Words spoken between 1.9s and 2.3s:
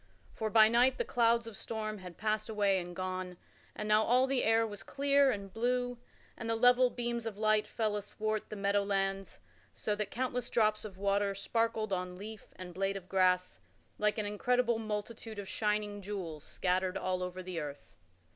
had